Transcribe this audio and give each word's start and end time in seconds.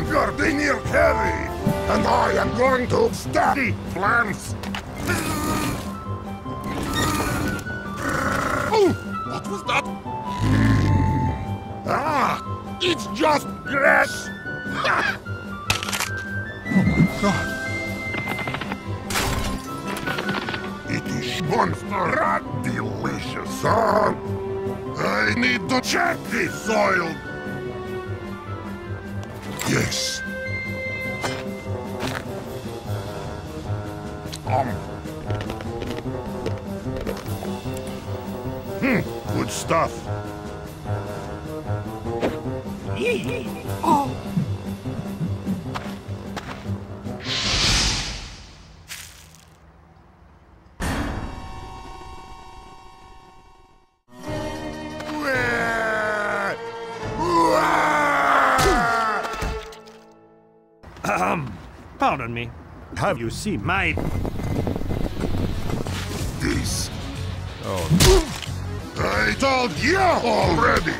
am 0.00 0.12
Gardener 0.12 0.78
Heavy, 0.86 1.48
and 1.92 2.06
I 2.06 2.32
am 2.32 2.56
going 2.56 2.88
to 2.88 3.12
study 3.14 3.74
plants. 3.92 4.54
Oh, 8.72 8.92
what 9.28 9.48
was 9.48 9.62
that? 9.64 9.84
Ah, 11.86 12.40
it's 12.80 13.06
just 13.18 13.46
grass. 13.64 14.28
Oh 16.72 16.84
my 16.86 17.08
god. 17.20 17.46
It 20.90 21.06
is 21.06 21.42
Monstera 21.42 22.40
deliciosa, 22.62 24.14
huh? 24.96 25.02
I 25.02 25.34
need 25.36 25.68
to 25.68 25.80
check 25.80 26.18
this 26.30 26.54
soil. 26.64 27.29
Yes. 29.70 30.20
Um. 34.44 34.66
Hmm, 38.80 39.38
good 39.38 39.48
stuff. 39.48 39.92
oh. 43.84 44.29
Ahem. 61.04 61.52
Pardon 61.98 62.32
me. 62.32 62.50
Have 62.96 63.18
you 63.18 63.30
seen 63.30 63.64
my... 63.64 63.92
This. 66.40 66.90
Oh, 67.64 67.86
I 68.98 69.34
told 69.38 69.72
you 69.78 69.98
already. 69.98 70.94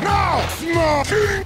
Now, 0.00 0.46
Smoking! 0.48 1.45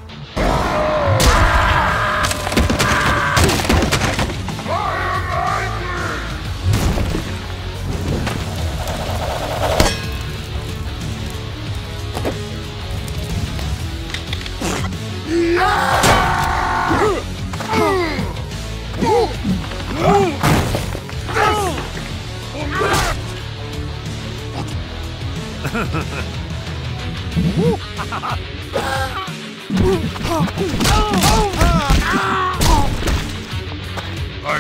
I 25.73 25.77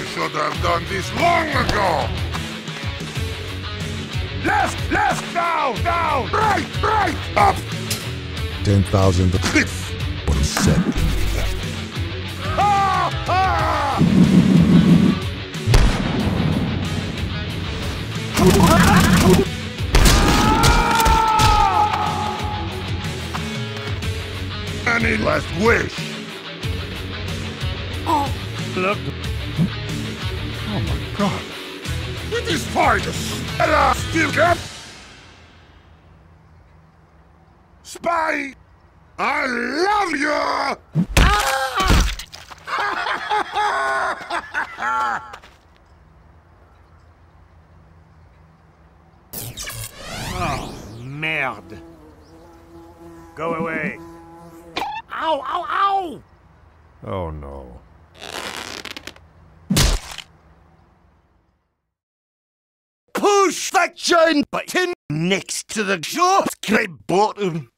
should 0.06 0.30
have 0.30 0.62
done 0.62 0.84
this 0.88 1.12
long 1.14 1.48
ago. 1.48 2.06
Left, 4.44 4.92
left, 4.92 5.34
down, 5.34 5.74
down, 5.82 6.30
right, 6.30 6.82
right, 6.82 7.16
up. 7.36 7.56
10,000 8.62 9.32
Cliff. 9.32 9.92
what 10.28 10.36
he 10.36 10.44
said. 10.44 11.10
Any 25.10 25.24
last 25.24 25.48
wish? 25.58 25.92
Oh. 28.06 28.32
Look, 28.76 28.96
Oh 30.68 30.80
my 30.86 30.98
god. 31.18 31.42
It 32.30 32.46
is 32.46 32.64
Ficus! 32.68 33.58
Ella 33.58 33.92
still 33.96 34.30
cap! 34.30 34.56
Spy! 37.82 38.54
I 39.18 39.46
love 39.46 40.12
you! 40.12 40.30
Ah. 41.18 41.96
Ah. 44.82 45.40
oh, 50.36 50.74
merde. 51.02 51.78
Go 53.34 53.54
away. 53.54 53.98
Ow, 55.30 55.44
ow, 55.46 55.64
ow! 55.70 56.22
Oh 57.06 57.30
no. 57.30 57.80
Push 63.14 63.70
that 63.70 63.94
giant 63.94 64.50
button 64.50 64.92
next 65.08 65.68
to 65.68 65.84
the 65.84 66.02
short 66.02 66.48
bottom. 67.06 67.69